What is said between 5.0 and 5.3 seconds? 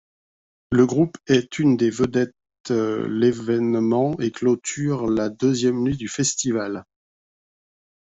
la